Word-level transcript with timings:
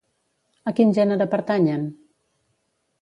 A 0.71 0.73
quin 0.79 0.95
gènere 0.99 1.27
pertanyen? 1.35 1.85